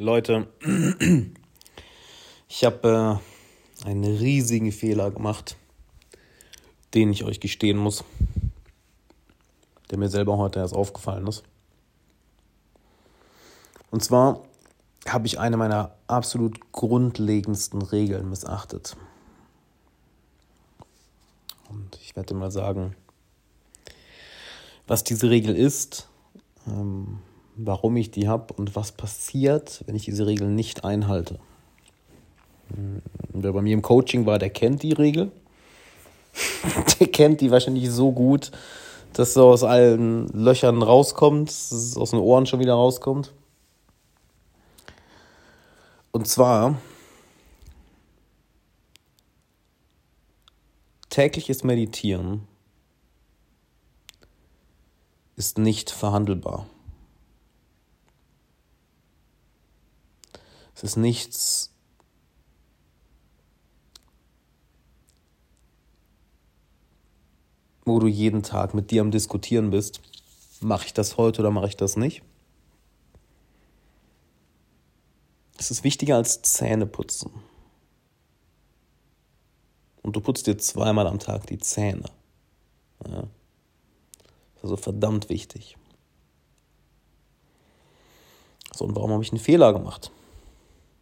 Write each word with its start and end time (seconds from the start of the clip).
Leute, 0.00 0.46
ich 2.48 2.64
habe 2.64 3.20
äh, 3.84 3.84
einen 3.84 4.04
riesigen 4.04 4.70
Fehler 4.70 5.10
gemacht, 5.10 5.56
den 6.94 7.10
ich 7.10 7.24
euch 7.24 7.40
gestehen 7.40 7.76
muss, 7.76 8.04
der 9.90 9.98
mir 9.98 10.08
selber 10.08 10.38
heute 10.38 10.60
erst 10.60 10.74
aufgefallen 10.74 11.26
ist. 11.26 11.42
Und 13.90 14.04
zwar 14.04 14.44
habe 15.08 15.26
ich 15.26 15.40
eine 15.40 15.56
meiner 15.56 15.96
absolut 16.06 16.70
grundlegendsten 16.70 17.82
Regeln 17.82 18.30
missachtet. 18.30 18.96
Und 21.70 21.98
ich 22.00 22.14
werde 22.14 22.34
mal 22.34 22.52
sagen, 22.52 22.94
was 24.86 25.02
diese 25.02 25.28
Regel 25.28 25.56
ist, 25.56 26.08
ähm, 26.68 27.18
warum 27.58 27.96
ich 27.96 28.10
die 28.10 28.28
habe 28.28 28.54
und 28.54 28.76
was 28.76 28.92
passiert, 28.92 29.82
wenn 29.86 29.96
ich 29.96 30.04
diese 30.04 30.26
Regel 30.26 30.48
nicht 30.48 30.84
einhalte. 30.84 31.38
Hm, 32.74 33.02
wer 33.30 33.52
bei 33.52 33.62
mir 33.62 33.74
im 33.74 33.82
Coaching 33.82 34.26
war, 34.26 34.38
der 34.38 34.50
kennt 34.50 34.82
die 34.82 34.92
Regel. 34.92 35.32
der 37.00 37.08
kennt 37.08 37.40
die 37.40 37.50
wahrscheinlich 37.50 37.90
so 37.90 38.12
gut, 38.12 38.52
dass 39.12 39.34
so 39.34 39.48
aus 39.48 39.64
allen 39.64 40.28
Löchern 40.28 40.82
rauskommt, 40.82 41.50
aus 41.50 42.10
den 42.10 42.20
Ohren 42.20 42.46
schon 42.46 42.60
wieder 42.60 42.74
rauskommt. 42.74 43.32
Und 46.12 46.28
zwar 46.28 46.78
tägliches 51.10 51.64
Meditieren 51.64 52.46
ist 55.34 55.58
nicht 55.58 55.90
verhandelbar. 55.90 56.66
Es 60.78 60.84
ist 60.84 60.96
nichts, 60.96 61.72
wo 67.84 67.98
du 67.98 68.06
jeden 68.06 68.44
Tag 68.44 68.74
mit 68.74 68.92
dir 68.92 69.00
am 69.00 69.10
Diskutieren 69.10 69.70
bist. 69.70 70.00
Mache 70.60 70.86
ich 70.86 70.94
das 70.94 71.16
heute 71.16 71.40
oder 71.40 71.50
mache 71.50 71.66
ich 71.66 71.76
das 71.76 71.96
nicht? 71.96 72.22
Es 75.56 75.72
ist 75.72 75.82
wichtiger 75.82 76.14
als 76.14 76.42
Zähne 76.42 76.86
putzen. 76.86 77.32
Und 80.02 80.14
du 80.14 80.20
putzt 80.20 80.46
dir 80.46 80.58
zweimal 80.58 81.08
am 81.08 81.18
Tag 81.18 81.48
die 81.48 81.58
Zähne. 81.58 82.08
Ja. 83.04 83.24
Also 84.62 84.76
verdammt 84.76 85.28
wichtig. 85.28 85.76
So, 88.72 88.84
und 88.84 88.94
warum 88.94 89.10
habe 89.10 89.24
ich 89.24 89.32
einen 89.32 89.40
Fehler 89.40 89.72
gemacht? 89.72 90.12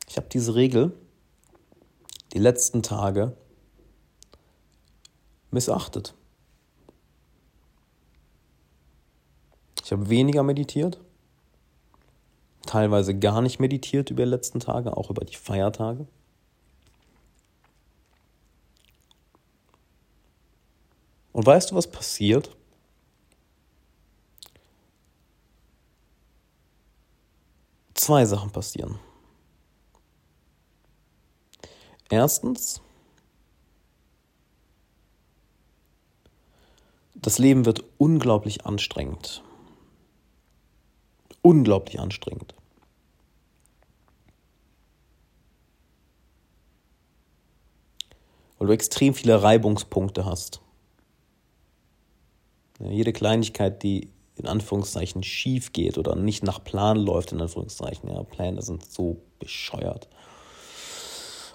Ich 0.09 0.17
habe 0.17 0.29
diese 0.29 0.55
Regel 0.55 0.93
die 2.33 2.39
letzten 2.39 2.83
Tage 2.83 3.37
missachtet. 5.51 6.15
Ich 9.83 9.93
habe 9.93 10.09
weniger 10.09 10.43
meditiert, 10.43 10.99
teilweise 12.67 13.17
gar 13.19 13.41
nicht 13.41 13.61
meditiert 13.61 14.11
über 14.11 14.25
die 14.25 14.31
letzten 14.31 14.61
Tage, 14.61 14.97
auch 14.97 15.11
über 15.11 15.25
die 15.25 15.37
Feiertage. 15.37 16.07
Und 21.33 21.47
weißt 21.47 21.71
du, 21.71 21.75
was 21.75 21.91
passiert? 21.91 22.57
Zwei 27.95 28.25
Sachen 28.25 28.51
passieren. 28.51 28.99
Erstens, 32.09 32.81
das 37.15 37.39
Leben 37.39 37.67
wird 37.67 37.83
unglaublich 37.99 38.65
anstrengend. 38.65 39.43
Unglaublich 41.43 41.99
anstrengend. 41.99 42.55
Weil 48.59 48.69
du 48.69 48.73
extrem 48.73 49.15
viele 49.15 49.43
Reibungspunkte 49.43 50.25
hast. 50.25 50.61
jede 52.79 53.13
Kleinigkeit, 53.13 53.83
die 53.83 54.11
in 54.37 54.47
Anführungszeichen 54.47 55.23
schief 55.23 55.73
geht 55.73 55.99
oder 55.99 56.15
nicht 56.15 56.43
nach 56.43 56.63
Plan 56.63 56.99
läuft, 56.99 57.33
in 57.33 57.41
Anführungszeichen, 57.41 58.11
ja, 58.11 58.23
Pläne 58.23 58.63
sind 58.63 58.85
so 58.85 59.23
bescheuert. 59.39 60.09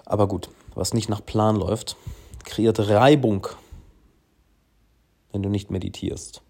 Aber 0.04 0.28
gut, 0.28 0.50
was 0.74 0.94
nicht 0.94 1.08
nach 1.08 1.24
Plan 1.24 1.56
läuft, 1.56 1.96
kreiert 2.44 2.78
Reibung, 2.78 3.46
wenn 5.30 5.42
du 5.42 5.48
nicht 5.48 5.70
meditierst. 5.70 6.42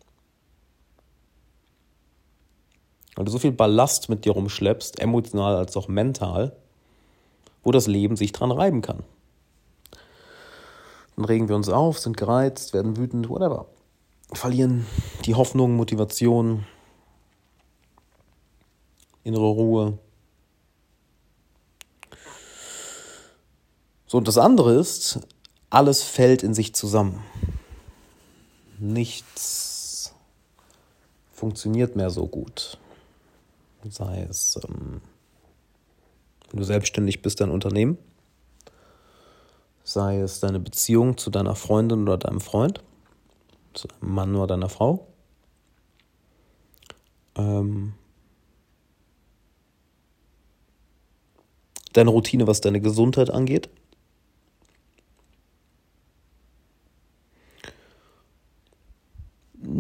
Weil 3.15 3.27
du 3.27 3.31
so 3.31 3.39
viel 3.39 3.53
Ballast 3.53 4.09
mit 4.09 4.25
dir 4.25 4.33
rumschleppst, 4.33 4.99
emotional 5.01 5.57
als 5.57 5.77
auch 5.77 5.89
mental, 5.89 6.57
wo 7.63 7.71
das 7.71 7.87
Leben 7.87 8.17
sich 8.17 8.33
dran 8.33 8.51
reiben 8.51 8.81
kann. 8.81 9.05
Dann 11.17 11.27
regen 11.27 11.49
wir 11.49 11.57
uns 11.57 11.69
auf, 11.69 11.99
sind 11.99 12.17
gereizt, 12.17 12.73
werden 12.73 12.97
wütend, 12.97 13.29
whatever. 13.29 13.67
Verlieren 14.33 14.87
die 15.27 15.35
Hoffnung, 15.35 15.77
Motivation, 15.77 16.65
innere 19.25 19.47
Ruhe, 19.47 19.99
So, 24.13 24.19
und 24.19 24.29
das 24.29 24.37
andere 24.37 24.75
ist, 24.75 25.21
alles 25.71 26.03
fällt 26.03 26.43
in 26.43 26.53
sich 26.53 26.75
zusammen. 26.75 27.25
Nichts 28.79 30.13
funktioniert 31.33 31.97
mehr 31.97 32.11
so 32.11 32.27
gut. 32.27 32.77
Sei 33.89 34.27
es, 34.29 34.61
ähm, 34.69 35.01
wenn 36.51 36.61
du 36.61 36.63
selbstständig 36.63 37.23
bist, 37.23 37.41
dein 37.41 37.49
Unternehmen, 37.49 37.97
sei 39.83 40.19
es 40.21 40.41
deine 40.41 40.61
Beziehung 40.61 41.17
zu 41.17 41.31
deiner 41.31 41.55
Freundin 41.55 42.03
oder 42.03 42.19
deinem 42.19 42.43
Freund, 42.43 42.83
zu 43.73 43.89
deinem 43.89 44.13
Mann 44.13 44.37
oder 44.37 44.49
deiner 44.49 44.69
Frau. 44.69 45.07
Ähm, 47.35 47.95
deine 51.95 52.11
Routine, 52.11 52.47
was 52.47 52.61
deine 52.61 52.83
Gesundheit 52.83 53.31
angeht. 53.31 53.71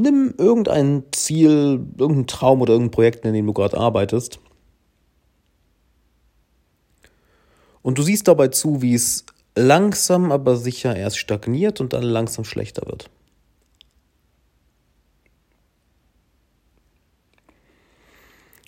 Nimm 0.03 0.35
irgendein 0.37 1.05
Ziel, 1.13 1.87
irgendein 1.97 2.27
Traum 2.27 2.61
oder 2.61 2.73
irgendein 2.73 2.91
Projekt, 2.91 3.25
in 3.25 3.33
dem 3.33 3.47
du 3.47 3.53
gerade 3.53 3.79
arbeitest. 3.79 4.39
Und 7.83 7.99
du 7.99 8.03
siehst 8.03 8.29
dabei 8.29 8.49
zu, 8.49 8.83
wie 8.83 8.95
es 8.95 9.25
langsam, 9.57 10.31
aber 10.31 10.57
sicher 10.57 10.95
erst 10.97 11.19
stagniert 11.19 11.81
und 11.81 11.93
dann 11.93 12.03
langsam 12.03 12.45
schlechter 12.45 12.87
wird. 12.87 13.11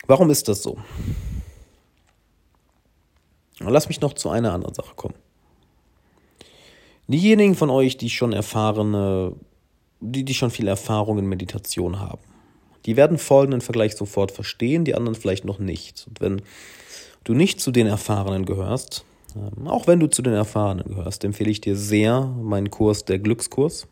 Warum 0.07 0.31
ist 0.31 0.49
das 0.49 0.63
so? 0.63 0.79
Lass 3.61 3.89
mich 3.89 4.01
noch 4.01 4.13
zu 4.13 4.29
einer 4.29 4.53
anderen 4.53 4.75
Sache 4.75 4.95
kommen. 4.95 5.15
Diejenigen 7.07 7.55
von 7.55 7.71
euch, 7.71 7.97
die 7.97 8.11
schon 8.11 8.33
erfahrene 8.33 9.35
die, 10.13 10.25
die 10.25 10.35
schon 10.35 10.51
viel 10.51 10.69
Erfahrung 10.69 11.19
in 11.19 11.27
Meditation 11.27 12.01
haben. 12.01 12.21
Die 12.87 12.97
werden 12.97 13.19
folgenden 13.19 13.61
Vergleich 13.61 13.97
sofort 13.97 14.31
verstehen, 14.31 14.85
die 14.85 14.95
anderen 14.95 15.15
vielleicht 15.15 15.45
noch 15.45 15.59
nicht. 15.59 16.07
Und 16.07 16.21
wenn 16.21 16.43
du 17.25 17.35
nicht 17.35 17.61
zu 17.61 17.71
den 17.71 17.87
Erfahrenen 17.87 18.45
gehörst, 18.45 19.05
ähm, 19.35 19.67
auch 19.67 19.87
wenn 19.87 20.01
du 20.01 20.07
zu 20.09 20.23
den 20.23 20.35
Erfahrenen 20.35 20.87
gehörst, 20.87 21.25
empfehle 21.25 21.51
ich 21.51 21.61
dir 21.61 21.77
sehr 21.77 22.23
meinen 22.23 22.71
Kurs, 22.71 23.05
der 23.05 23.19
Glückskurs. 23.19 23.87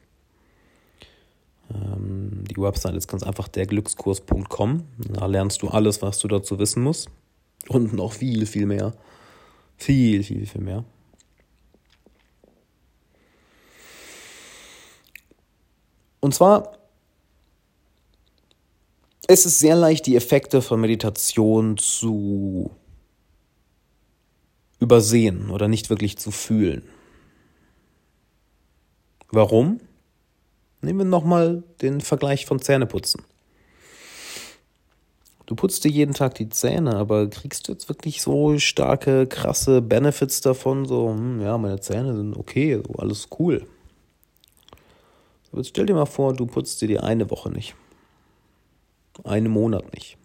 Ähm, 1.74 2.44
die 2.50 2.60
Website 2.60 2.94
ist 2.94 3.08
ganz 3.08 3.22
einfach 3.22 3.48
derglückskurs.com. 3.48 4.82
Da 5.08 5.26
lernst 5.26 5.62
du 5.62 5.68
alles, 5.68 6.02
was 6.02 6.18
du 6.18 6.28
dazu 6.28 6.58
wissen 6.58 6.82
musst. 6.82 7.08
Und 7.68 7.92
noch 7.92 8.12
viel, 8.12 8.46
viel 8.46 8.66
mehr. 8.66 8.92
Viel, 9.76 10.22
viel, 10.22 10.46
viel 10.46 10.60
mehr. 10.60 10.84
Und 16.22 16.32
zwar, 16.32 16.78
es 19.26 19.44
ist 19.44 19.58
sehr 19.58 19.74
leicht, 19.74 20.06
die 20.06 20.14
Effekte 20.14 20.62
von 20.62 20.80
Meditation 20.80 21.76
zu 21.76 22.70
übersehen 24.78 25.50
oder 25.50 25.66
nicht 25.66 25.90
wirklich 25.90 26.16
zu 26.18 26.30
fühlen. 26.30 26.84
Warum? 29.30 29.80
Nehmen 30.80 31.00
wir 31.00 31.06
nochmal 31.06 31.64
den 31.80 32.00
Vergleich 32.00 32.46
von 32.46 32.60
Zähneputzen. 32.60 33.22
du 35.46 35.56
putzt 35.56 35.82
dir 35.82 35.90
jeden 35.90 36.14
Tag 36.14 36.36
die 36.36 36.48
Zähne, 36.48 36.94
aber 36.94 37.28
kriegst 37.28 37.66
du 37.66 37.72
jetzt 37.72 37.88
wirklich 37.88 38.22
so 38.22 38.58
starke, 38.58 39.26
krasse 39.26 39.82
Benefits 39.82 40.40
davon? 40.40 40.86
So, 40.86 41.10
hm, 41.10 41.40
ja, 41.40 41.58
meine 41.58 41.80
Zähne 41.80 42.14
sind 42.14 42.36
okay, 42.36 42.80
alles 42.96 43.28
cool. 43.40 43.66
Aber 45.52 45.62
stell 45.64 45.86
dir 45.86 45.94
mal 45.94 46.06
vor, 46.06 46.34
du 46.34 46.46
putzt 46.46 46.80
dir 46.80 46.88
die 46.88 46.98
eine 46.98 47.30
Woche 47.30 47.50
nicht. 47.50 47.74
Einen 49.24 49.50
Monat 49.50 49.92
nicht. 49.92 50.16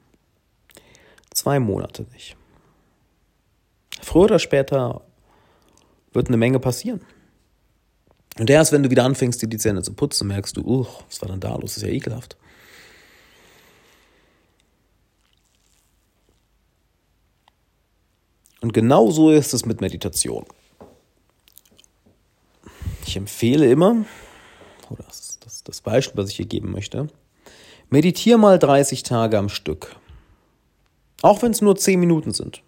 Zwei 1.31 1.59
Monate 1.59 2.03
nicht. 2.13 2.37
Früher 4.01 4.23
oder 4.23 4.39
später 4.39 5.01
wird 6.13 6.29
eine 6.29 6.37
Menge 6.37 6.59
passieren. 6.59 7.01
Und 8.39 8.49
erst 8.49 8.71
wenn 8.71 8.83
du 8.83 8.89
wieder 8.89 9.03
anfängst, 9.03 9.41
dir 9.41 9.47
die 9.47 9.57
Zähne 9.57 9.81
zu 9.83 9.93
putzen, 9.93 10.27
merkst 10.27 10.55
du, 10.57 10.61
uh, 10.61 10.87
was 11.07 11.21
war 11.21 11.29
denn 11.29 11.39
da 11.39 11.55
los? 11.55 11.73
Das 11.73 11.77
ist 11.77 11.83
ja 11.83 11.89
ekelhaft. 11.89 12.37
Und 18.61 18.73
genau 18.73 19.11
so 19.11 19.31
ist 19.31 19.53
es 19.53 19.65
mit 19.65 19.81
Meditation. 19.81 20.45
Ich 23.05 23.15
empfehle 23.15 23.69
immer, 23.69 24.05
oder 24.91 25.03
das 25.03 25.37
das, 25.47 25.63
das 25.63 25.81
Beispiel, 25.81 26.21
was 26.21 26.29
ich 26.29 26.35
hier 26.35 26.45
geben 26.45 26.71
möchte, 26.71 27.07
meditiere 27.89 28.37
mal 28.37 28.59
30 28.59 29.03
Tage 29.03 29.37
am 29.37 29.49
Stück. 29.49 29.95
Auch 31.21 31.41
wenn 31.41 31.51
es 31.51 31.61
nur 31.61 31.75
10 31.75 31.99
Minuten 31.99 32.31
sind. 32.31 32.61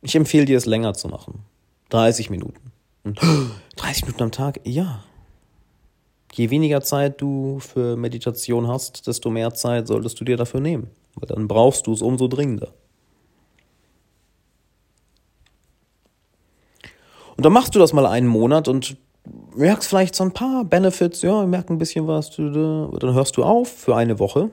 Ich 0.00 0.16
empfehle 0.16 0.46
dir 0.46 0.56
es 0.56 0.66
länger 0.66 0.94
zu 0.94 1.08
machen. 1.08 1.44
30 1.90 2.30
Minuten. 2.30 2.72
Und 3.04 3.20
30 3.76 4.06
Minuten 4.06 4.22
am 4.22 4.32
Tag? 4.32 4.60
Ja. 4.64 5.04
Je 6.32 6.50
weniger 6.50 6.82
Zeit 6.82 7.20
du 7.20 7.58
für 7.60 7.96
Meditation 7.96 8.66
hast, 8.68 9.06
desto 9.06 9.30
mehr 9.30 9.54
Zeit 9.54 9.86
solltest 9.88 10.20
du 10.20 10.24
dir 10.24 10.36
dafür 10.36 10.60
nehmen. 10.60 10.88
Weil 11.16 11.28
dann 11.28 11.48
brauchst 11.48 11.86
du 11.86 11.92
es 11.92 12.02
umso 12.02 12.28
dringender. 12.28 12.72
Und 17.36 17.44
dann 17.44 17.52
machst 17.52 17.74
du 17.74 17.78
das 17.78 17.92
mal 17.92 18.06
einen 18.06 18.26
Monat 18.26 18.68
und 18.68 18.96
merkst 19.58 19.88
vielleicht 19.88 20.14
so 20.14 20.24
ein 20.24 20.32
paar 20.32 20.64
Benefits, 20.64 21.22
ja, 21.22 21.44
merk 21.44 21.70
ein 21.70 21.78
bisschen 21.78 22.06
was, 22.06 22.30
dann 22.30 23.14
hörst 23.14 23.36
du 23.36 23.44
auf 23.44 23.68
für 23.68 23.96
eine 23.96 24.18
Woche. 24.18 24.50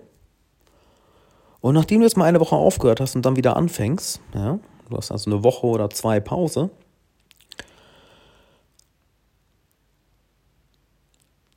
Und 1.62 1.74
nachdem 1.74 2.00
du 2.00 2.06
jetzt 2.06 2.18
mal 2.18 2.26
eine 2.26 2.40
Woche 2.40 2.56
aufgehört 2.56 3.00
hast 3.00 3.16
und 3.16 3.26
dann 3.26 3.36
wieder 3.36 3.56
anfängst, 3.56 4.20
ja, 4.34 4.60
du 4.90 4.98
hast 4.98 5.12
also 5.12 5.32
eine 5.32 5.44
Woche 5.44 5.66
oder 5.68 5.90
zwei 5.90 6.20
Pause, 6.20 6.70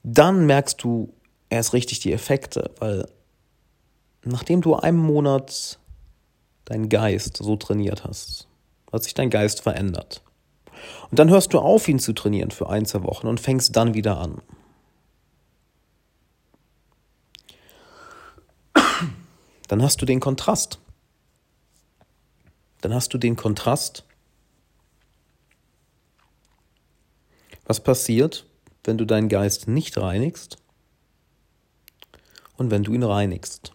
dann 0.02 0.46
merkst 0.46 0.82
du 0.82 1.12
erst 1.50 1.72
richtig 1.72 2.00
die 2.00 2.12
Effekte, 2.12 2.70
weil 2.78 3.08
nachdem 4.24 4.60
du 4.62 4.74
einen 4.74 4.98
Monat 4.98 5.78
deinen 6.64 6.88
Geist 6.88 7.38
so 7.38 7.56
trainiert 7.56 8.04
hast, 8.04 8.48
hat 8.92 9.02
sich 9.02 9.14
dein 9.14 9.30
Geist 9.30 9.62
verändert. 9.62 10.22
Und 11.10 11.19
dann 11.19 11.30
hörst 11.30 11.52
du 11.54 11.58
auf, 11.58 11.88
ihn 11.88 11.98
zu 11.98 12.12
trainieren 12.12 12.50
für 12.50 12.69
ein, 12.69 12.86
zwei 12.86 13.02
Wochen 13.02 13.26
und 13.26 13.40
fängst 13.40 13.76
dann 13.76 13.94
wieder 13.94 14.19
an. 14.19 14.40
Dann 19.69 19.82
hast 19.82 20.00
du 20.00 20.06
den 20.06 20.19
Kontrast. 20.19 20.80
Dann 22.80 22.94
hast 22.94 23.12
du 23.12 23.19
den 23.19 23.36
Kontrast. 23.36 24.04
Was 27.66 27.82
passiert, 27.82 28.46
wenn 28.84 28.96
du 28.96 29.04
deinen 29.04 29.28
Geist 29.28 29.69
nicht 29.69 29.98
reinigst 29.98 30.56
und 32.56 32.70
wenn 32.70 32.82
du 32.82 32.94
ihn 32.94 33.02
reinigst? 33.02 33.72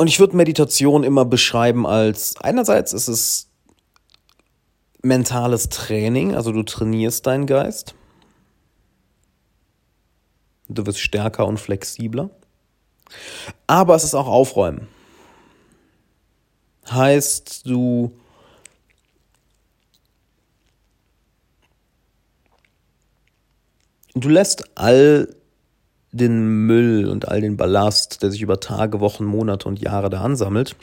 Und 0.00 0.06
ich 0.06 0.20
würde 0.20 0.36
Meditation 0.36 1.02
immer 1.02 1.24
beschreiben 1.24 1.84
als, 1.84 2.36
einerseits 2.36 2.92
ist 2.92 3.08
es 3.08 3.50
mentales 5.02 5.70
Training, 5.70 6.36
also 6.36 6.52
du 6.52 6.62
trainierst 6.62 7.26
deinen 7.26 7.46
Geist. 7.46 7.96
Du 10.68 10.86
wirst 10.86 11.00
stärker 11.00 11.48
und 11.48 11.58
flexibler. 11.58 12.30
Aber 13.66 13.96
es 13.96 14.04
ist 14.04 14.14
auch 14.14 14.28
Aufräumen. 14.28 14.86
Heißt, 16.88 17.66
du 17.66 18.12
du 24.14 24.28
lässt 24.28 24.78
all 24.78 25.34
den 26.12 26.66
Müll 26.66 27.08
und 27.08 27.28
all 27.28 27.40
den 27.40 27.56
Ballast, 27.56 28.22
der 28.22 28.30
sich 28.30 28.42
über 28.42 28.60
Tage, 28.60 29.00
Wochen, 29.00 29.24
Monate 29.24 29.68
und 29.68 29.80
Jahre 29.80 30.10
da 30.10 30.22
ansammelt, 30.22 30.76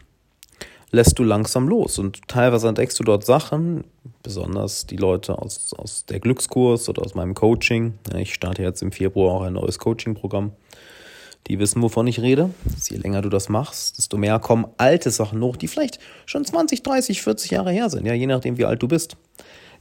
lässt 0.91 1.17
du 1.17 1.23
langsam 1.23 1.67
los. 1.67 1.97
Und 1.99 2.27
teilweise 2.27 2.67
entdeckst 2.67 2.99
du 2.99 3.03
dort 3.03 3.25
Sachen, 3.25 3.83
besonders 4.23 4.85
die 4.85 4.97
Leute 4.97 5.39
aus, 5.39 5.73
aus 5.73 6.05
der 6.05 6.19
Glückskurs 6.19 6.87
oder 6.89 7.03
aus 7.03 7.15
meinem 7.15 7.33
Coaching. 7.33 7.95
Ich 8.17 8.33
starte 8.33 8.61
jetzt 8.61 8.81
im 8.81 8.91
Februar 8.91 9.35
auch 9.35 9.41
ein 9.41 9.53
neues 9.53 9.79
Coaching-Programm. 9.79 10.51
Die 11.47 11.59
wissen, 11.59 11.81
wovon 11.81 12.07
ich 12.07 12.21
rede. 12.21 12.49
Je 12.89 12.97
länger 12.97 13.21
du 13.21 13.29
das 13.29 13.49
machst, 13.49 13.97
desto 13.97 14.17
mehr 14.17 14.39
kommen 14.39 14.65
alte 14.77 15.11
Sachen 15.11 15.41
hoch, 15.41 15.57
die 15.57 15.67
vielleicht 15.67 15.99
schon 16.25 16.43
20, 16.43 16.81
30, 16.81 17.21
40 17.21 17.51
Jahre 17.51 17.71
her 17.71 17.89
sind, 17.89 18.07
ja, 18.07 18.13
je 18.13 18.25
nachdem, 18.25 18.57
wie 18.57 18.65
alt 18.65 18.81
du 18.81 18.87
bist. 18.87 19.15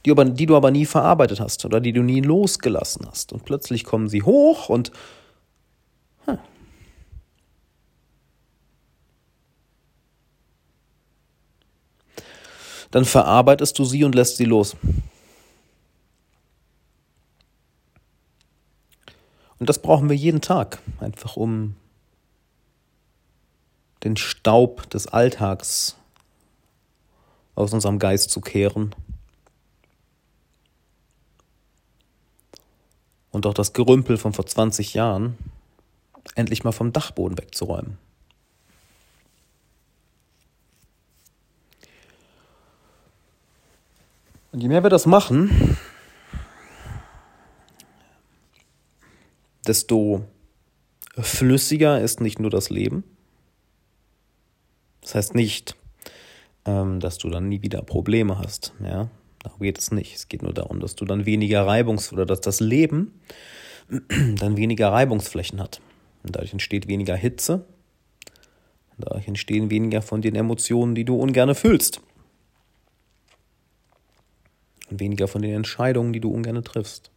Die, 0.05 0.11
aber, 0.11 0.25
die 0.25 0.45
du 0.45 0.55
aber 0.55 0.69
nie 0.69 0.85
verarbeitet 0.85 1.39
hast 1.39 1.65
oder 1.65 1.79
die 1.79 1.91
du 1.91 2.03
nie 2.03 2.21
losgelassen 2.21 3.07
hast. 3.09 3.33
Und 3.33 3.45
plötzlich 3.45 3.83
kommen 3.83 4.07
sie 4.07 4.21
hoch 4.21 4.69
und 4.69 4.91
Hm. 6.25 6.39
Dann 12.95 13.03
verarbeitest 13.03 13.77
du 13.77 13.83
sie 13.83 14.05
und 14.05 14.15
lässt 14.15 14.37
sie 14.37 14.45
los. 14.45 14.77
Und 19.59 19.67
das 19.67 19.81
brauchen 19.81 20.07
wir 20.07 20.15
jeden 20.15 20.39
Tag, 20.39 20.81
einfach 21.01 21.35
um 21.35 21.75
den 24.05 24.15
Staub 24.15 24.89
des 24.91 25.07
Alltags 25.07 25.97
aus 27.55 27.73
unserem 27.73 27.99
Geist 27.99 28.29
zu 28.29 28.39
kehren. 28.39 28.95
Und 33.29 33.45
auch 33.45 33.53
das 33.53 33.73
Gerümpel 33.73 34.15
von 34.15 34.31
vor 34.31 34.45
20 34.45 34.93
Jahren 34.93 35.37
endlich 36.35 36.63
mal 36.63 36.71
vom 36.71 36.93
Dachboden 36.93 37.37
wegzuräumen. 37.37 37.97
Und 44.55 44.61
je 44.61 44.69
mehr 44.69 44.83
wir 44.83 44.89
das 44.89 45.05
machen, 45.05 45.75
desto 49.67 50.23
flüssiger 51.17 51.99
ist 51.99 52.21
nicht 52.21 52.39
nur 52.39 52.49
das 52.49 52.69
Leben. 52.69 53.03
Das 55.01 55.13
heißt 55.13 55.35
nicht, 55.35 55.75
ähm, 56.63 57.01
dass 57.01 57.17
du 57.17 57.29
dann 57.29 57.49
nie 57.49 57.63
wieder 57.63 57.81
Probleme 57.81 58.39
hast. 58.39 58.71
Ja, 58.81 59.09
darum 59.43 59.59
geht 59.59 59.77
es 59.77 59.91
nicht. 59.91 60.15
Es 60.15 60.29
geht 60.29 60.41
nur 60.41 60.53
darum, 60.53 60.79
dass 60.79 60.95
du 60.95 61.03
dann 61.03 61.25
weniger 61.25 61.67
Reibungs- 61.67 62.13
oder 62.13 62.25
dass 62.25 62.39
das 62.39 62.61
Leben 62.61 63.19
dann 63.89 64.55
weniger 64.55 64.89
Reibungsflächen 64.89 65.59
hat. 65.59 65.81
Und 66.23 66.33
dadurch 66.33 66.53
entsteht 66.53 66.87
weniger 66.87 67.17
Hitze. 67.17 67.65
Dadurch 68.97 69.27
entstehen 69.27 69.69
weniger 69.69 70.01
von 70.01 70.21
den 70.21 70.35
Emotionen, 70.35 70.95
die 70.95 71.03
du 71.03 71.17
ungern 71.17 71.53
fühlst. 71.55 71.99
Und 74.89 74.99
weniger 74.99 75.27
von 75.27 75.41
den 75.41 75.53
Entscheidungen, 75.53 76.13
die 76.13 76.19
du 76.19 76.29
ungern 76.29 76.63
triffst. 76.63 77.11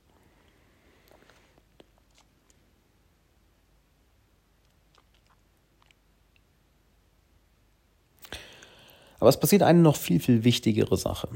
Aber 9.21 9.29
es 9.29 9.39
passiert 9.39 9.63
eine 9.63 9.81
noch 9.81 9.97
viel, 9.97 10.21
viel 10.21 10.45
wichtigere 10.45 10.97
Sache. 10.97 11.29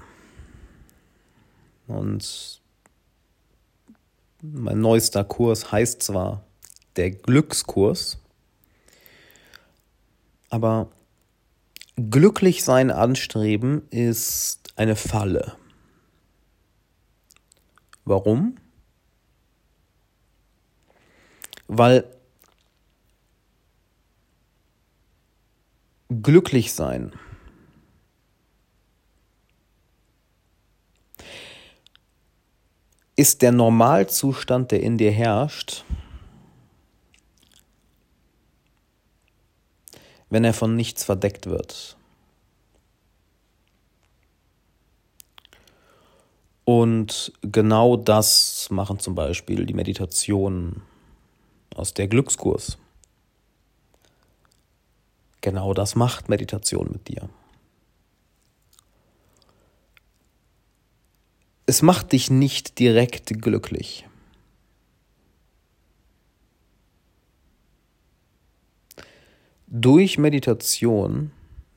Und 1.87 2.61
mein 4.41 4.81
neuester 4.81 5.25
Kurs 5.25 5.73
heißt 5.73 6.03
zwar 6.03 6.45
der 6.97 7.11
Glückskurs. 7.11 8.19
Aber 10.51 10.89
glücklich 11.97 12.65
sein 12.65 12.91
anstreben 12.91 13.83
ist 13.91 14.73
eine 14.77 14.97
Falle. 14.97 15.57
Warum? 18.05 18.57
Weil 21.69 22.05
glücklich 26.09 26.73
sein 26.73 27.13
ist 33.17 33.43
der 33.43 33.53
Normalzustand, 33.53 34.73
der 34.73 34.83
in 34.83 34.99
dir 34.99 35.13
herrscht, 35.13 35.85
wenn 40.29 40.45
er 40.45 40.55
von 40.55 40.75
nichts 40.77 41.05
verdeckt 41.05 41.47
wird. 41.47 41.97
Und 46.65 47.33
genau 47.43 47.97
das 47.97 48.69
machen 48.71 48.99
zum 48.99 49.15
Beispiel 49.15 49.67
die 49.67 49.75
Meditationen 49.75 50.83
aus 51.75 51.95
der 51.95 52.09
Glückskurs. 52.09 52.79
Genau 55.41 55.75
das 55.75 55.97
macht 55.97 56.29
Meditation 56.29 56.89
mit 56.93 57.09
dir. 57.09 57.29
Es 61.67 61.83
macht 61.83 62.13
dich 62.13 62.31
nicht 62.31 62.79
direkt 62.79 63.41
glücklich. 63.41 64.07
Durch 69.67 70.19
Meditation 70.19 71.33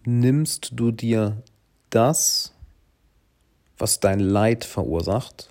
nimmst 0.06 0.72
du 0.74 0.92
dir 0.92 1.42
das, 1.90 2.55
was 3.78 4.00
dein 4.00 4.20
Leid 4.20 4.66
verursacht. 4.66 5.50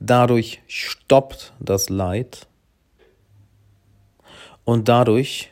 Dadurch 0.00 0.62
stoppt 0.66 1.52
das 1.60 1.88
Leid 1.88 2.46
und 4.64 4.88
dadurch 4.88 5.50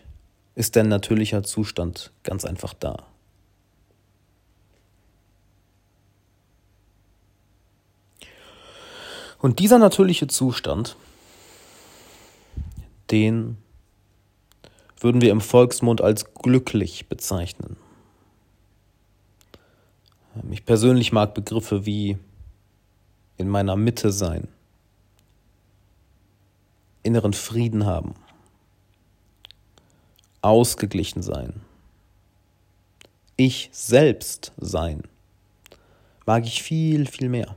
ist 0.55 0.77
dein 0.77 0.89
natürlicher 0.89 1.43
Zustand 1.43 2.13
ganz 2.23 2.45
einfach 2.45 2.75
da. 2.75 3.07
Und 9.39 9.59
dieser 9.59 9.79
natürliche 9.79 10.29
Zustand, 10.29 10.97
den 13.11 13.59
würden 14.99 15.21
wir 15.21 15.31
im 15.31 15.41
Volksmund 15.41 16.01
als 16.01 16.33
glücklich 16.35 17.09
bezeichnen. 17.09 17.77
Ich 20.51 20.65
persönlich 20.65 21.13
mag 21.13 21.35
Begriffe 21.35 21.87
wie 21.87 22.19
in 23.37 23.49
meiner 23.49 23.77
Mitte 23.77 24.13
sein, 24.13 24.49
inneren 27.03 27.33
Frieden 27.33 27.87
haben 27.87 28.15
ausgeglichen 30.47 31.23
sein. 31.23 31.61
Ich 33.37 33.69
selbst 33.73 34.53
sein. 34.59 35.03
Mag 36.25 36.47
ich 36.47 36.63
viel, 36.63 37.07
viel 37.07 37.29
mehr. 37.29 37.57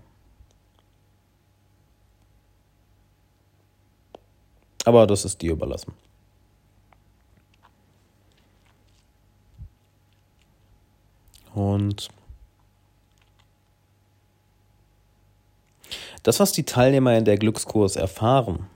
Aber 4.85 5.05
das 5.05 5.23
ist 5.23 5.41
dir 5.41 5.51
überlassen. 5.51 5.93
Und 11.53 12.09
das, 16.23 16.39
was 16.39 16.51
die 16.51 16.63
Teilnehmer 16.63 17.17
in 17.17 17.25
der 17.25 17.37
Glückskurs 17.37 17.95
erfahren, 17.95 18.67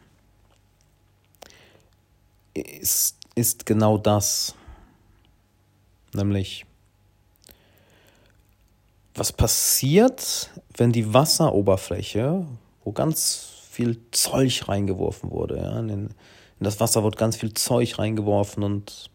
ist 2.54 3.18
ist 3.36 3.66
genau 3.66 3.98
das. 3.98 4.56
Nämlich, 6.14 6.66
was 9.16 9.32
passiert, 9.32 10.52
wenn 10.78 10.92
die 10.92 11.14
Wasseroberfläche, 11.14 12.46
wo 12.84 12.92
ganz 12.92 13.50
viel 13.70 14.00
Zeug 14.12 14.68
reingeworfen 14.68 15.32
wurde, 15.32 15.58
ja, 15.58 15.80
in, 15.80 15.90
in 15.90 16.14
das 16.60 16.80
Wasser 16.80 17.04
wird 17.04 17.18
ganz 17.18 17.36
viel 17.36 17.54
Zeug 17.54 17.98
reingeworfen 17.98 18.64
und 18.64 19.10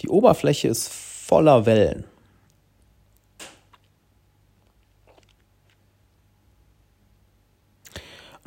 die 0.00 0.08
Oberfläche 0.08 0.68
ist 0.68 0.88
voller 0.88 1.66
Wellen. 1.66 2.04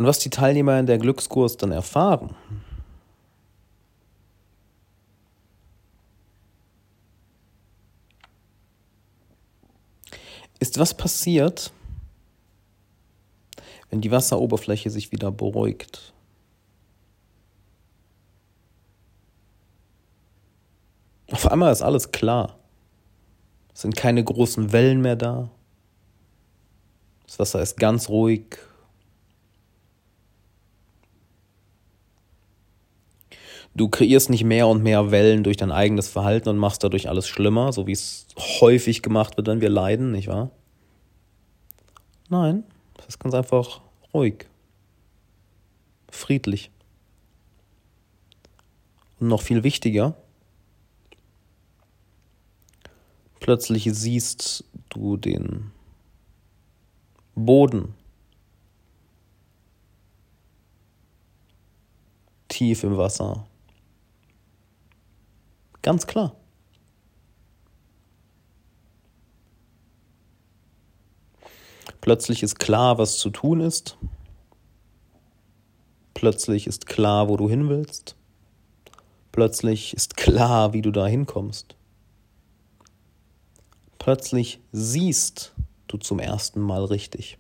Und 0.02 0.08
was 0.08 0.18
die 0.18 0.32
Teilnehmer 0.32 0.80
in 0.80 0.88
der 0.88 0.98
Glückskurs 0.98 1.58
dann 1.58 1.72
erfahren, 1.72 2.34
ist, 10.58 10.80
was 10.80 10.96
passiert, 10.96 11.72
wenn 13.92 14.02
die 14.02 14.10
Wasseroberfläche 14.10 14.90
sich 14.90 15.12
wieder 15.12 15.32
beruhigt. 15.32 16.16
Auf 21.30 21.46
einmal 21.52 21.72
ist 21.72 21.84
alles 21.84 22.12
klar. 22.12 22.58
Es 23.72 23.82
sind 23.82 23.96
keine 23.96 24.24
großen 24.24 24.72
Wellen 24.72 25.02
mehr 25.02 25.16
da. 25.16 25.52
Das 27.28 27.38
Wasser 27.38 27.62
ist 27.62 27.78
ganz 27.78 28.10
ruhig. 28.10 28.58
Du 33.74 33.88
kreierst 33.88 34.30
nicht 34.30 34.44
mehr 34.44 34.68
und 34.68 34.84
mehr 34.84 35.12
Wellen 35.12 35.44
durch 35.44 35.58
dein 35.58 35.72
eigenes 35.72 36.10
Verhalten 36.10 36.50
und 36.50 36.58
machst 36.58 36.84
dadurch 36.84 37.08
alles 37.08 37.28
schlimmer, 37.28 37.72
so 37.72 37.88
wie 37.88 37.94
es 37.94 38.28
häufig 38.60 39.02
gemacht 39.02 39.38
wird, 39.38 39.48
wenn 39.48 39.62
wir 39.62 39.70
leiden, 39.70 40.12
nicht 40.12 40.28
wahr? 40.28 40.52
Nein, 42.30 42.64
es 43.00 43.10
ist 43.10 43.20
ganz 43.20 43.34
einfach 43.34 43.82
ruhig, 44.14 44.46
friedlich. 46.10 46.70
Und 49.20 49.30
noch 49.30 49.42
viel 49.42 49.64
wichtiger, 49.64 50.16
plötzlich 53.40 53.88
siehst 53.92 54.66
du 54.90 55.16
den 55.16 55.72
Boden 57.36 57.94
tief 62.50 62.84
im 62.84 62.98
Wasser. 62.98 63.46
Ganz 65.82 66.06
klar. 66.08 66.36
Plötzlich 72.02 72.44
ist 72.44 72.60
klar, 72.60 72.98
was 72.98 73.18
zu 73.18 73.30
tun 73.30 73.62
ist. 73.62 73.98
Plötzlich 76.14 76.68
ist 76.68 76.86
klar, 76.86 77.30
wo 77.30 77.38
du 77.38 77.50
hin 77.50 77.70
willst. 77.70 78.16
Plötzlich 79.32 79.94
ist 79.96 80.18
klar, 80.18 80.74
wie 80.74 80.82
du 80.82 80.92
da 80.92 81.08
hinkommst. 81.08 81.76
Plötzlich 83.98 84.60
siehst 84.72 85.54
du 85.88 85.98
zum 85.98 86.20
ersten 86.20 86.60
Mal 86.60 86.86
richtig. 86.86 87.38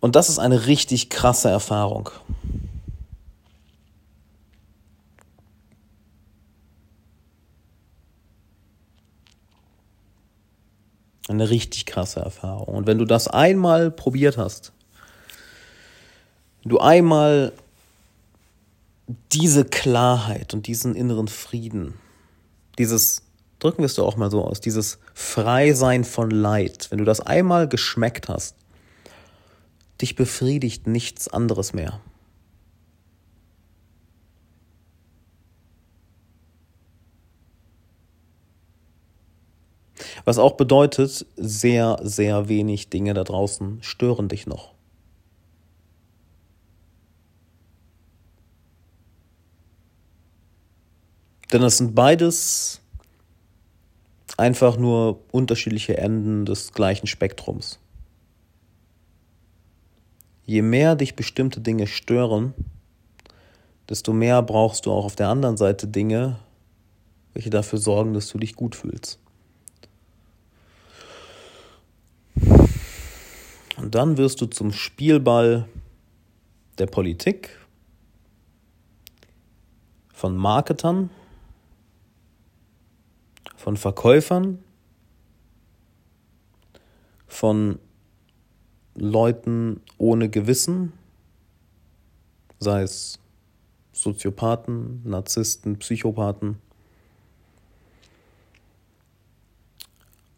Und 0.00 0.16
das 0.16 0.30
ist 0.30 0.38
eine 0.38 0.66
richtig 0.66 1.10
krasse 1.10 1.50
Erfahrung. 1.50 2.10
Eine 11.28 11.50
richtig 11.50 11.86
krasse 11.86 12.20
Erfahrung. 12.20 12.74
Und 12.74 12.86
wenn 12.86 12.98
du 12.98 13.04
das 13.04 13.28
einmal 13.28 13.90
probiert 13.90 14.36
hast, 14.36 14.72
du 16.64 16.78
einmal 16.78 17.52
diese 19.32 19.64
Klarheit 19.64 20.54
und 20.54 20.66
diesen 20.66 20.94
inneren 20.94 21.28
Frieden, 21.28 21.94
dieses, 22.78 23.22
drücken 23.58 23.78
wir 23.78 23.86
es 23.86 23.94
doch 23.94 24.06
auch 24.06 24.16
mal 24.16 24.30
so 24.30 24.44
aus, 24.44 24.60
dieses 24.60 24.98
Freisein 25.14 26.04
von 26.04 26.30
Leid, 26.30 26.90
wenn 26.90 26.98
du 26.98 27.04
das 27.04 27.20
einmal 27.20 27.68
geschmeckt 27.68 28.28
hast, 28.28 28.56
dich 30.02 30.16
befriedigt 30.16 30.86
nichts 30.86 31.28
anderes 31.28 31.72
mehr. 31.72 32.00
Was 40.24 40.38
auch 40.38 40.52
bedeutet, 40.52 41.26
sehr, 41.36 41.98
sehr 42.02 42.48
wenig 42.48 42.90
Dinge 42.90 43.14
da 43.14 43.24
draußen 43.24 43.82
stören 43.82 44.28
dich 44.28 44.46
noch. 44.46 44.74
Denn 51.52 51.62
es 51.62 51.78
sind 51.78 51.94
beides 51.94 52.80
einfach 54.36 54.76
nur 54.76 55.20
unterschiedliche 55.32 55.96
Enden 55.98 56.44
des 56.44 56.72
gleichen 56.72 57.06
Spektrums. 57.06 57.80
Je 60.50 60.62
mehr 60.62 60.96
dich 60.96 61.14
bestimmte 61.14 61.60
Dinge 61.60 61.86
stören, 61.86 62.54
desto 63.88 64.12
mehr 64.12 64.42
brauchst 64.42 64.84
du 64.84 64.90
auch 64.90 65.04
auf 65.04 65.14
der 65.14 65.28
anderen 65.28 65.56
Seite 65.56 65.86
Dinge, 65.86 66.40
welche 67.34 67.50
dafür 67.50 67.78
sorgen, 67.78 68.14
dass 68.14 68.26
du 68.30 68.38
dich 68.38 68.56
gut 68.56 68.74
fühlst. 68.74 69.20
Und 73.76 73.94
dann 73.94 74.16
wirst 74.16 74.40
du 74.40 74.46
zum 74.46 74.72
Spielball 74.72 75.68
der 76.78 76.86
Politik, 76.86 77.56
von 80.12 80.36
Marketern, 80.36 81.10
von 83.54 83.76
Verkäufern, 83.76 84.58
von 87.28 87.78
Leuten 89.00 89.80
ohne 89.98 90.28
Gewissen, 90.28 90.92
sei 92.58 92.82
es 92.82 93.18
Soziopathen, 93.92 95.02
Narzissten, 95.04 95.78
Psychopathen. 95.78 96.58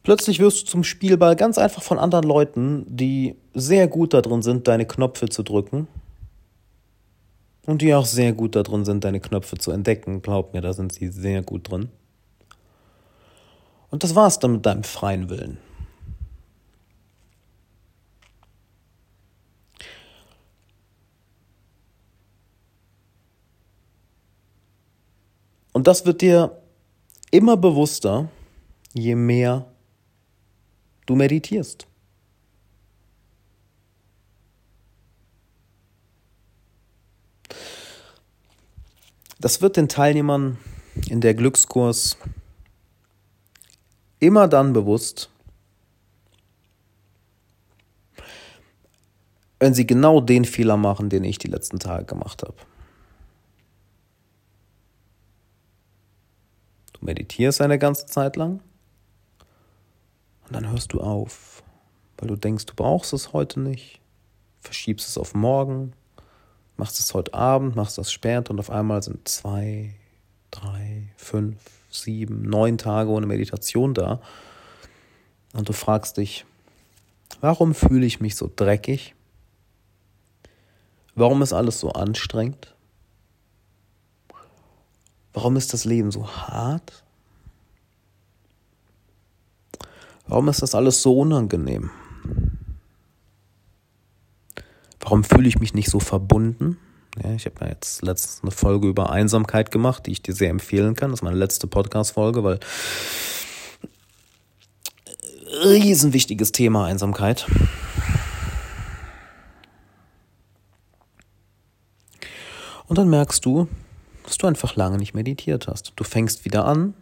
Plötzlich 0.03 0.41
wirst 0.41 0.63
du 0.63 0.67
zum 0.67 0.85
Spielball 0.85 1.37
ganz 1.37 1.59
einfach 1.59 1.83
von 1.83 1.99
anderen 1.99 2.25
Leuten, 2.25 2.85
die 2.89 3.37
sehr 3.55 3.87
gut 3.87 4.15
darin 4.15 4.43
sind, 4.43 4.67
deine 4.67 4.87
Knöpfe 4.87 5.29
zu 5.29 5.43
drücken. 5.43 5.87
Und 7.67 7.83
die 7.83 7.95
auch 7.95 8.07
sehr 8.07 8.33
gut 8.33 8.57
darin 8.57 8.85
sind, 8.85 9.05
deine 9.05 9.21
Knöpfe 9.21 9.57
zu 9.57 9.71
entdecken. 9.71 10.23
Glaub 10.23 10.53
mir, 10.53 10.61
da 10.61 10.73
sind 10.73 10.93
sie 10.93 11.09
sehr 11.09 11.43
gut 11.43 11.71
drin. 11.71 11.91
Und 13.91 14.03
das 14.03 14.17
war's 14.17 14.41
dann 14.41 14.55
mit 14.55 14.67
deinem 14.67 14.83
freien 14.83 15.31
Willen. 15.31 15.59
Und 25.73 25.87
das 25.87 26.05
wird 26.07 26.21
dir 26.21 26.61
immer 27.31 27.57
bewusster, 27.57 28.29
je 28.93 29.15
mehr 29.15 29.67
du 31.07 31.17
meditierst. 31.17 31.87
Das 39.41 39.61
wird 39.61 39.77
den 39.77 39.89
Teilnehmern 39.89 40.59
in 41.09 41.21
der 41.21 41.35
Glückskurs 41.35 42.17
immer 44.21 44.47
dann 44.47 44.73
bewusst, 44.73 45.31
wenn 49.59 49.75
sie 49.75 49.85
genau 49.85 50.21
den 50.21 50.45
Fehler 50.45 50.77
machen, 50.77 51.09
den 51.09 51.25
ich 51.25 51.39
die 51.39 51.49
letzten 51.49 51.81
Tage 51.81 52.05
gemacht 52.05 52.43
habe. 52.43 52.55
Du 57.03 57.07
meditierst 57.07 57.61
eine 57.61 57.81
ganze 57.81 58.07
Zeit 58.07 58.37
lang 58.37 58.61
und 60.47 60.53
dann 60.53 60.71
hörst 60.71 60.93
du 60.93 61.01
auf, 61.01 61.65
weil 62.17 62.29
du 62.29 62.37
denkst, 62.37 62.67
du 62.67 62.75
brauchst 62.77 63.13
es 63.13 63.33
heute 63.33 63.59
nicht, 63.59 64.01
verschiebst 64.61 65.09
es 65.09 65.19
auf 65.19 65.35
morgen, 65.35 65.95
machst 66.77 67.01
es 67.01 67.13
heute 67.13 67.35
Abend, 67.35 67.75
machst 67.75 67.99
das 67.99 68.13
später 68.13 68.53
und 68.53 68.61
auf 68.61 68.71
einmal 68.71 69.03
sind 69.03 69.27
zwei, 69.27 69.97
drei, 70.53 71.09
fünf, 71.17 71.59
sieben, 71.91 72.43
neun 72.43 72.79
Tage 72.79 73.11
ohne 73.11 73.27
Meditation 73.27 73.95
da. 73.95 74.21
Und 75.55 75.69
du 75.69 75.73
fragst 75.73 76.19
dich, 76.19 76.47
warum 77.41 77.75
fühle 77.75 78.07
ich 78.07 78.21
mich 78.21 78.37
so 78.37 78.49
dreckig? 78.55 79.17
Warum 81.17 81.43
ist 81.43 81.53
alles 81.53 81.81
so 81.81 81.91
anstrengend? 81.91 82.72
Warum 85.33 85.57
ist 85.57 85.73
das 85.73 85.85
Leben 85.85 86.11
so 86.11 86.29
hart? 86.29 87.03
Warum 90.27 90.49
ist 90.49 90.63
das 90.63 90.75
alles 90.75 91.03
so 91.03 91.19
unangenehm? 91.19 91.91
Warum 95.01 95.25
fühle 95.25 95.49
ich 95.49 95.59
mich 95.59 95.75
nicht 95.75 95.91
so 95.91 96.01
verbunden? 96.01 96.79
Ja, 97.23 97.33
ich 97.35 97.45
habe 97.45 97.57
ja 97.61 97.69
jetzt 97.69 98.03
letztens 98.03 98.43
eine 98.43 98.51
Folge 98.51 98.89
über 98.89 99.11
Einsamkeit 99.11 99.71
gemacht, 99.71 100.07
die 100.07 100.13
ich 100.13 100.23
dir 100.23 100.35
sehr 100.35 100.51
empfehlen 100.51 100.95
kann. 100.95 101.11
Das 101.11 101.21
ist 101.21 101.25
meine 101.25 101.37
letzte 101.37 101.67
Podcast-Folge, 101.67 102.45
weil 102.45 102.61
riesenwichtiges 105.65 106.53
Thema 106.53 106.87
Einsamkeit. 106.87 107.47
Und 112.87 112.99
dann 112.99 113.11
merkst 113.11 113.45
du, 113.45 113.69
dass 114.25 114.39
du 114.39 114.47
einfach 114.47 114.77
lange 114.77 114.99
nicht 114.99 115.15
meditiert 115.15 115.69
hast. 115.69 115.93
Du 115.97 116.05
fängst 116.05 116.45
wieder 116.45 116.65
an 116.65 116.95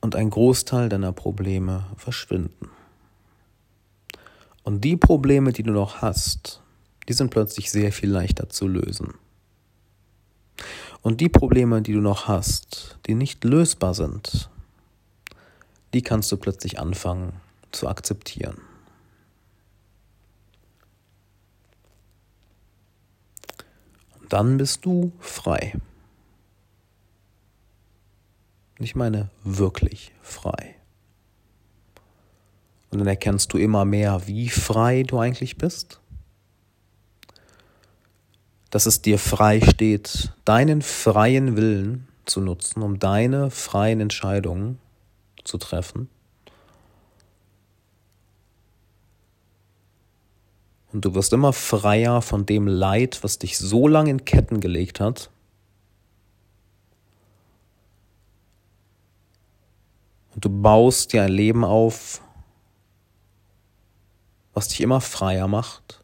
und 0.00 0.16
ein 0.16 0.30
Großteil 0.30 0.88
deiner 0.88 1.12
Probleme 1.12 1.86
verschwinden. 1.96 2.70
Und 4.62 4.84
die 4.84 4.96
Probleme, 4.96 5.52
die 5.52 5.62
du 5.62 5.72
noch 5.72 6.02
hast, 6.02 6.60
die 7.08 7.12
sind 7.12 7.30
plötzlich 7.30 7.70
sehr 7.70 7.92
viel 7.92 8.10
leichter 8.10 8.48
zu 8.48 8.68
lösen. 8.68 9.14
Und 11.02 11.20
die 11.20 11.28
Probleme, 11.28 11.82
die 11.82 11.92
du 11.92 12.00
noch 12.00 12.28
hast, 12.28 12.98
die 13.06 13.14
nicht 13.14 13.42
lösbar 13.44 13.94
sind, 13.94 14.50
die 15.94 16.02
kannst 16.02 16.30
du 16.30 16.36
plötzlich 16.36 16.78
anfangen 16.78 17.32
zu 17.72 17.88
akzeptieren. 17.88 18.58
Dann 24.30 24.56
bist 24.56 24.86
du 24.86 25.12
frei. 25.18 25.74
Ich 28.78 28.94
meine 28.94 29.28
wirklich 29.44 30.12
frei. 30.22 30.76
Und 32.90 33.00
dann 33.00 33.08
erkennst 33.08 33.52
du 33.52 33.58
immer 33.58 33.84
mehr, 33.84 34.26
wie 34.26 34.48
frei 34.48 35.02
du 35.02 35.18
eigentlich 35.18 35.58
bist. 35.58 36.00
Dass 38.70 38.86
es 38.86 39.02
dir 39.02 39.18
frei 39.18 39.60
steht, 39.60 40.32
deinen 40.44 40.80
freien 40.80 41.56
Willen 41.56 42.08
zu 42.24 42.40
nutzen, 42.40 42.82
um 42.82 42.98
deine 42.98 43.50
freien 43.50 44.00
Entscheidungen 44.00 44.78
zu 45.44 45.58
treffen. 45.58 46.08
Und 50.92 51.04
du 51.04 51.14
wirst 51.14 51.32
immer 51.32 51.52
freier 51.52 52.20
von 52.20 52.46
dem 52.46 52.66
Leid, 52.66 53.22
was 53.22 53.38
dich 53.38 53.58
so 53.58 53.86
lange 53.86 54.10
in 54.10 54.24
Ketten 54.24 54.60
gelegt 54.60 55.00
hat. 55.00 55.30
Und 60.34 60.44
du 60.44 60.50
baust 60.50 61.12
dir 61.12 61.22
ein 61.22 61.32
Leben 61.32 61.64
auf, 61.64 62.22
was 64.52 64.68
dich 64.68 64.80
immer 64.80 65.00
freier 65.00 65.48
macht. 65.48 66.02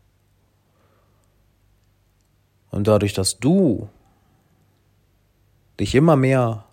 Und 2.71 2.87
dadurch, 2.87 3.15
dass 3.15 3.39
du 3.39 3.89
dich 5.81 5.95
immer 5.95 6.17
mehr 6.17 6.65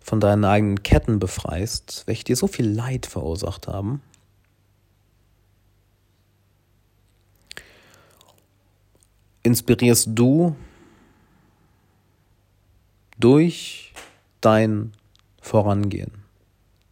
von 0.00 0.20
deinen 0.20 0.44
eigenen 0.44 0.82
Ketten 0.82 1.18
befreist, 1.18 2.02
welche 2.06 2.24
dir 2.24 2.36
so 2.36 2.46
viel 2.46 2.68
Leid 2.68 3.06
verursacht 3.06 3.68
haben, 3.68 4.02
inspirierst 9.42 10.08
du 10.12 10.56
durch 13.18 13.92
dein 14.40 14.92
Vorangehen, 15.40 16.12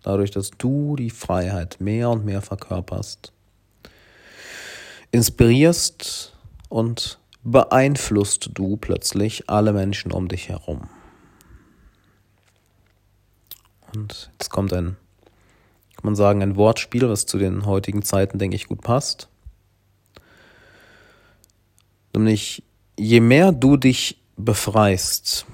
dadurch, 0.02 0.30
dass 0.30 0.50
du 0.50 0.96
die 0.96 1.10
Freiheit 1.10 1.80
mehr 1.80 2.10
und 2.10 2.24
mehr 2.24 2.42
verkörperst, 2.42 3.32
inspirierst 5.12 6.36
und 6.68 7.18
beeinflusst 7.42 8.50
du 8.54 8.76
plötzlich 8.76 9.48
alle 9.48 9.72
Menschen 9.72 10.12
um 10.12 10.28
dich 10.28 10.48
herum. 10.48 10.88
Und 13.94 14.30
jetzt 14.32 14.50
kommt 14.50 14.72
ein, 14.72 14.96
kann 15.96 16.04
man 16.04 16.16
sagen, 16.16 16.42
ein 16.42 16.56
Wortspiel, 16.56 17.08
was 17.08 17.26
zu 17.26 17.38
den 17.38 17.66
heutigen 17.66 18.02
Zeiten, 18.02 18.38
denke 18.38 18.56
ich, 18.56 18.66
gut 18.68 18.82
passt. 18.82 19.29
Nämlich, 22.12 22.62
je 22.98 23.20
mehr 23.20 23.52
du 23.52 23.76
dich 23.76 24.20
befreist, 24.36 25.46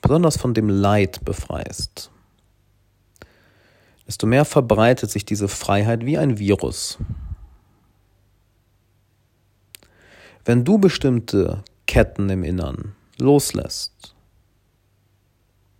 besonders 0.00 0.36
von 0.36 0.54
dem 0.54 0.68
Leid 0.68 1.24
befreist, 1.24 2.10
desto 4.06 4.26
mehr 4.26 4.44
verbreitet 4.44 5.10
sich 5.10 5.24
diese 5.24 5.48
Freiheit 5.48 6.04
wie 6.04 6.18
ein 6.18 6.38
Virus. 6.38 6.98
Wenn 10.44 10.64
du 10.64 10.78
bestimmte 10.78 11.62
Ketten 11.86 12.28
im 12.30 12.42
Innern 12.42 12.94
loslässt, 13.18 14.14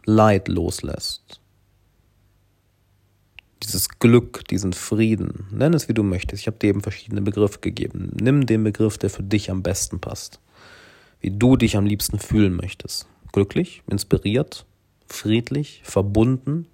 Leid 0.05 0.49
loslässt, 0.49 1.42
dieses 3.63 3.89
Glück, 3.89 4.47
diesen 4.49 4.73
Frieden, 4.73 5.47
nenn 5.51 5.75
es 5.75 5.89
wie 5.89 5.95
du 5.95 6.03
möchtest. 6.03 6.43
Ich 6.43 6.47
habe 6.47 6.59
dir 6.59 6.69
eben 6.69 6.81
verschiedene 6.81 7.23
Begriffe 7.23 7.61
gegeben. 7.61 8.11
Nimm 8.21 8.47
den 8.47 8.65
Begriff, 8.65 8.99
der 8.99 9.11
für 9.11 9.23
dich 9.23 9.51
am 9.51 9.63
besten 9.63 10.01
passt. 10.01 10.41
Wie 11.21 11.31
du 11.31 11.57
dich 11.57 11.77
am 11.77 11.87
liebsten 11.87 12.19
fühlen 12.19 12.55
möchtest. 12.55 13.07
Glücklich, 13.33 13.83
inspiriert, 13.89 14.67
friedlich, 15.07 15.81
verbunden, 15.85 16.67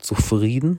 zufrieden. 0.00 0.78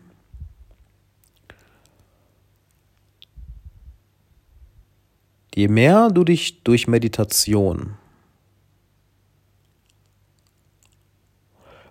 Je 5.54 5.68
mehr 5.68 6.10
du 6.10 6.24
dich 6.24 6.64
durch 6.64 6.88
Meditation 6.88 7.96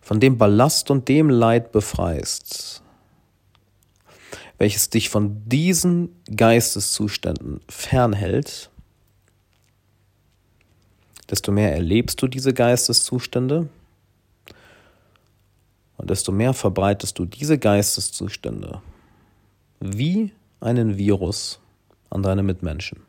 von 0.01 0.21
dem 0.21 0.39
Ballast 0.39 0.93
und 0.93 1.09
dem 1.09 1.29
Leid 1.29 1.73
befreist, 1.73 2.85
welches 4.59 4.91
dich 4.91 5.09
von 5.09 5.49
diesen 5.49 6.15
Geisteszuständen 6.35 7.61
fernhält, 7.69 8.71
desto 11.31 11.53
mehr 11.53 11.73
erlebst 11.73 12.23
du 12.23 12.29
diese 12.29 12.55
Geisteszustände 12.55 13.69
und 15.97 16.11
desto 16.11 16.33
mehr 16.33 16.55
verbreitest 16.55 17.19
du 17.19 17.25
diese 17.25 17.59
Geisteszustände 17.59 18.81
wie 19.81 20.33
einen 20.61 20.97
Virus 20.97 21.61
an 22.11 22.23
deine 22.23 22.43
Mitmenschen. 22.43 23.01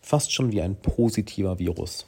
Fast 0.00 0.32
schon 0.32 0.52
wie 0.52 0.60
ein 0.60 0.76
positiver 0.76 1.58
Virus. 1.58 2.06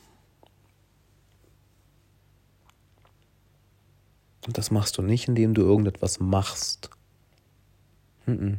Und 4.47 4.59
das 4.59 4.71
machst 4.71 4.99
du 4.99 5.03
nicht, 5.03 5.29
indem 5.29 5.55
du 5.55 5.63
irgendetwas 5.63 6.21
machst. 6.21 6.91
Du 8.27 8.59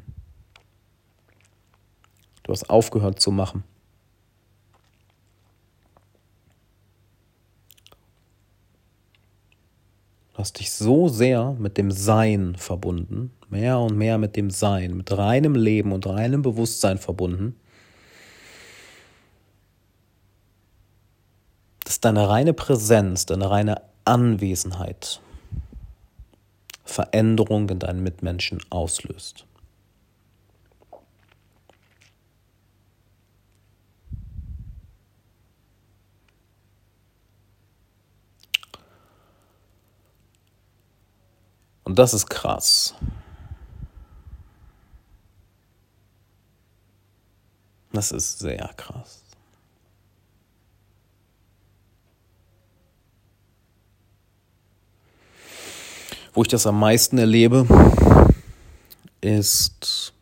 hast 2.49 2.69
aufgehört 2.69 3.19
zu 3.19 3.31
machen. 3.31 3.63
Du 10.33 10.39
hast 10.39 10.59
dich 10.59 10.71
so 10.73 11.07
sehr 11.07 11.53
mit 11.53 11.77
dem 11.77 11.91
Sein 11.91 12.55
verbunden, 12.57 13.31
mehr 13.49 13.79
und 13.79 13.95
mehr 13.95 14.17
mit 14.17 14.35
dem 14.35 14.49
Sein, 14.49 14.97
mit 14.97 15.17
reinem 15.17 15.55
Leben 15.55 15.93
und 15.93 16.05
reinem 16.07 16.41
Bewusstsein 16.41 16.97
verbunden, 16.97 17.55
dass 21.85 22.01
deine 22.01 22.27
reine 22.27 22.53
Präsenz, 22.53 23.25
deine 23.25 23.49
reine 23.49 23.81
Anwesenheit 24.03 25.21
Veränderung 26.85 27.69
in 27.69 27.79
deinen 27.79 28.03
Mitmenschen 28.03 28.61
auslöst. 28.69 29.45
Und 41.83 41.99
das 41.99 42.13
ist 42.13 42.29
krass. 42.29 42.95
Das 47.93 48.11
ist 48.11 48.39
sehr 48.39 48.73
krass. 48.75 49.24
Wo 56.35 56.41
ich 56.41 56.49
das 56.49 56.67
am 56.67 56.77
meisten 56.77 57.17
erlebe, 57.17 57.65
ist 59.21 60.13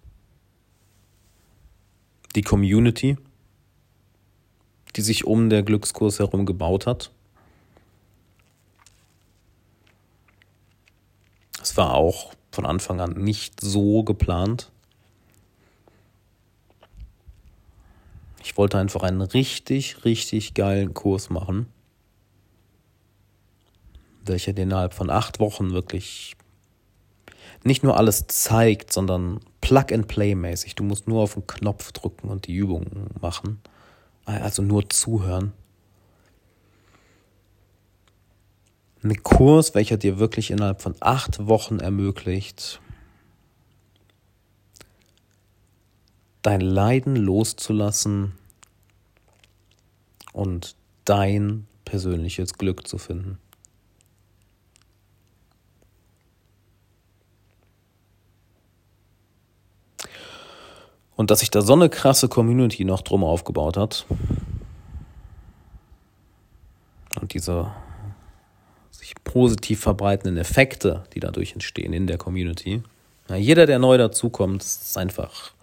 die 2.36 2.43
Community, 2.43 3.17
die 4.95 5.02
sich 5.02 5.26
um 5.26 5.49
der 5.49 5.63
Glückskurs 5.63 6.19
herum 6.19 6.45
gebaut 6.45 6.86
hat. 6.86 7.10
Es 11.60 11.76
war 11.78 11.95
auch 11.95 12.36
von 12.52 12.67
Anfang 12.67 13.02
an 13.02 13.13
nicht 13.13 13.60
so 13.60 14.04
geplant. 14.04 14.71
Ich 18.43 18.56
wollte 18.56 18.78
einfach 18.78 19.02
einen 19.02 19.21
richtig, 19.21 20.06
richtig 20.06 20.54
geilen 20.54 20.93
Kurs 20.93 21.32
machen 21.32 21.73
welcher 24.26 24.54
dir 24.54 24.64
innerhalb 24.64 24.94
von 24.94 25.10
acht 25.10 25.40
Wochen 25.40 25.72
wirklich 25.72 26.36
nicht 27.64 27.84
nur 27.84 27.98
alles 27.98 28.28
zeigt, 28.28 28.92
sondern 28.92 29.40
Plug-and-Play-mäßig. 29.62 30.76
Du 30.76 30.84
musst 30.84 31.08
nur 31.08 31.22
auf 31.22 31.34
den 31.36 31.48
Knopf 31.48 31.92
drücken 31.94 32.30
und 32.30 32.48
die 32.48 32.56
Übungen 32.56 33.08
machen. 33.22 33.62
Also 34.26 34.62
nur 34.62 34.90
zuhören. 34.90 35.54
Ein 39.04 39.22
Kurs, 39.24 39.76
welcher 39.76 39.98
dir 39.98 40.18
wirklich 40.20 40.52
innerhalb 40.52 40.82
von 40.82 40.96
acht 41.02 41.48
Wochen 41.48 41.80
ermöglicht, 41.80 42.80
dein 46.42 46.62
Leiden 46.62 47.16
loszulassen 47.18 48.34
und 50.32 50.76
dein 51.04 51.68
persönliches 51.84 52.54
Glück 52.54 52.88
zu 52.88 52.98
finden. 52.98 53.40
Und 61.24 61.32
dass 61.32 61.40
sich 61.40 61.52
da 61.52 61.62
so 61.62 61.72
eine 61.72 61.88
krasse 61.88 62.28
Community 62.28 62.84
noch 62.84 63.02
drum 63.02 63.24
aufgebaut 63.24 63.78
hat. 63.78 64.06
Und 67.18 67.34
diese 67.34 67.72
sich 68.92 69.14
positiv 69.24 69.80
verbreitenden 69.80 70.36
Effekte, 70.36 71.06
die 71.14 71.22
dadurch 71.22 71.54
entstehen 71.54 71.94
in 71.94 72.08
der 72.08 72.18
Community. 72.18 72.84
Ja, 73.30 73.38
jeder, 73.38 73.66
der 73.66 73.80
neu 73.80 73.98
dazukommt, 73.98 74.64
ist 74.64 74.98
einfach. 74.98 75.54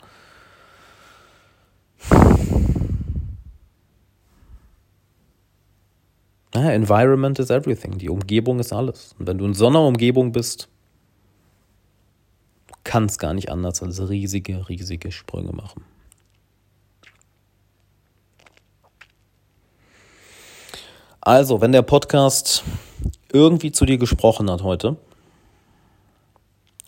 Environment 6.55 7.39
is 7.39 7.51
everything. 7.51 7.99
Die 7.99 8.09
Umgebung 8.09 8.61
ist 8.61 8.73
alles. 8.73 9.15
Und 9.19 9.27
wenn 9.27 9.37
du 9.37 9.45
in 9.45 9.53
so 9.53 9.67
einer 9.67 9.83
Umgebung 9.83 10.33
bist, 10.33 10.71
kann 12.91 13.05
es 13.05 13.19
gar 13.19 13.35
nicht 13.35 13.53
anders 13.53 13.85
als 13.85 14.09
riesige, 14.09 14.69
riesige 14.69 15.13
Sprünge 15.13 15.53
machen. 15.53 15.85
Also, 21.21 21.61
wenn 21.61 21.71
der 21.71 21.83
Podcast 21.83 22.65
irgendwie 23.31 23.71
zu 23.71 23.87
dir 23.87 23.97
gesprochen 23.97 24.51
hat 24.51 24.65
heute, 24.65 24.97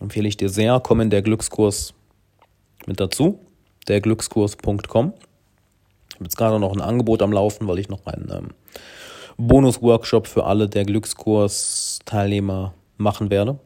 empfehle 0.00 0.26
ich 0.26 0.36
dir 0.36 0.48
sehr, 0.48 0.80
komm 0.80 1.02
in 1.02 1.10
der 1.10 1.22
Glückskurs 1.22 1.94
mit 2.86 2.98
dazu, 2.98 3.38
derglückskurs.com. 3.86 5.12
Ich 6.08 6.14
habe 6.16 6.24
jetzt 6.24 6.36
gerade 6.36 6.58
noch 6.58 6.72
ein 6.72 6.80
Angebot 6.80 7.22
am 7.22 7.32
Laufen, 7.32 7.68
weil 7.68 7.78
ich 7.78 7.88
noch 7.88 8.04
einen 8.06 8.28
ähm, 8.28 8.48
Bonus-Workshop 9.36 10.26
für 10.26 10.46
alle 10.46 10.68
der 10.68 10.84
Glückskurs-Teilnehmer 10.84 12.74
machen 12.96 13.30
werde. 13.30 13.60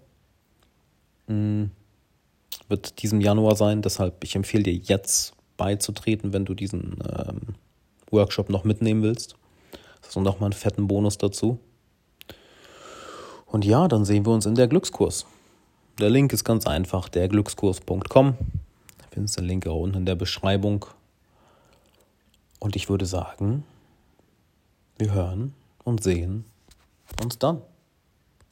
Mhm 1.29 1.70
wird 2.68 3.02
diesen 3.02 3.20
Januar 3.20 3.57
sein. 3.57 3.83
Deshalb, 3.83 4.24
ich 4.24 4.37
empfehle 4.37 4.64
dir 4.64 4.74
jetzt 4.74 5.35
beizutreten, 5.57 6.33
wenn 6.33 6.44
du 6.44 6.55
diesen 6.55 6.98
ähm, 7.16 7.40
Workshop 8.11 8.50
noch 8.50 8.64
mitnehmen 8.64 9.02
willst. 9.02 9.37
Das 10.00 10.11
ist 10.11 10.16
nochmal 10.16 10.48
einen 10.48 10.52
fetten 10.52 10.87
Bonus 10.87 11.18
dazu. 11.18 11.59
Und 13.46 13.64
ja, 13.64 13.88
dann 13.88 14.05
sehen 14.05 14.26
wir 14.26 14.33
uns 14.33 14.46
in 14.46 14.55
der 14.55 14.68
Glückskurs. 14.68 15.26
Der 15.98 16.11
Link 16.11 16.33
ist 16.33 16.44
ganz 16.44 16.66
einfach, 16.66 17.09
derglückskurs.com. 17.09 18.35
Du 18.38 19.05
findest 19.11 19.38
den 19.38 19.46
Link 19.46 19.66
auch 19.66 19.81
unten 19.81 19.98
in 19.98 20.07
der 20.07 20.14
Beschreibung. 20.14 20.85
Und 22.59 22.76
ich 22.76 22.88
würde 22.88 23.07
sagen, 23.07 23.64
wir 24.98 25.12
hören 25.12 25.55
und 25.85 26.02
sehen 26.02 26.44
uns 27.22 27.38
dann. 27.38 27.62